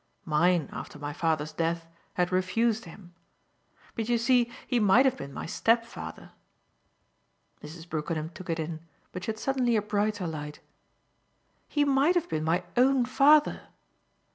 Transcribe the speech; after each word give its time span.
Mine, 0.25 0.67
after 0.71 0.97
my 0.97 1.13
father's 1.13 1.53
death, 1.53 1.85
had 2.15 2.31
refused 2.31 2.85
him. 2.85 3.13
But 3.93 4.09
you 4.09 4.17
see 4.17 4.51
he 4.65 4.79
might 4.79 5.05
have 5.05 5.15
been 5.15 5.31
my 5.31 5.45
stepfather." 5.45 6.31
Mrs. 7.61 7.87
Brookenham 7.87 8.29
took 8.31 8.49
it 8.49 8.59
in, 8.59 8.79
but 9.11 9.23
she 9.25 9.31
had 9.31 9.37
suddenly 9.37 9.75
a 9.75 9.81
brighter 9.83 10.25
light. 10.25 10.59
"He 11.67 11.85
might 11.85 12.15
have 12.15 12.27
been 12.27 12.43
my 12.43 12.63
OWN 12.75 13.05
father! 13.05 13.67